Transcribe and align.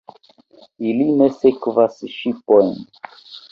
Ili 0.91 1.07
ne 1.19 1.27
sekvas 1.35 2.01
ŝipojn. 2.17 2.75